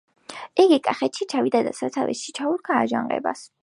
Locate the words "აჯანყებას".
2.85-3.51